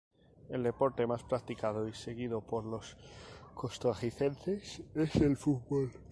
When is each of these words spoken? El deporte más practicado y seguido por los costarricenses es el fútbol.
El 0.49 0.63
deporte 0.63 1.05
más 1.05 1.21
practicado 1.23 1.87
y 1.87 1.93
seguido 1.93 2.41
por 2.41 2.65
los 2.65 2.97
costarricenses 3.53 4.81
es 4.95 5.15
el 5.17 5.37
fútbol. 5.37 5.91